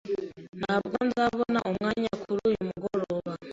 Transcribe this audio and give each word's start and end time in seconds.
Ntabwo 0.59 0.95
nzabona 1.07 1.59
umwanya 1.69 2.09
kuri 2.23 2.41
uyu 2.49 2.61
mugoroba. 2.67 3.31